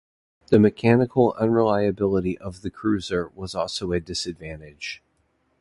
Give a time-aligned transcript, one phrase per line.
[0.47, 5.03] The mechanical unreliability of the Cruiser was also a disadvantage.